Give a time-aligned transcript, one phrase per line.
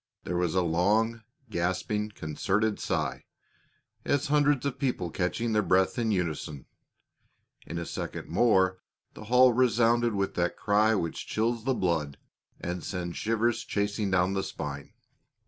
[0.23, 1.21] There was a long,
[1.51, 3.25] gasping, concerted sigh,
[4.03, 6.65] as of hundreds of people catching their breath in unison;
[7.67, 8.79] in a second more
[9.13, 12.17] the hall resounded with that cry which chills the blood
[12.59, 14.93] and sends shivers chasing down the spine.